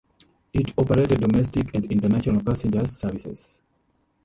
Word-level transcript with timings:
It 0.51 0.73
operated 0.79 1.21
domestic 1.21 1.75
and 1.75 1.85
international 1.91 2.41
passenger 2.43 2.87
services. 2.87 3.59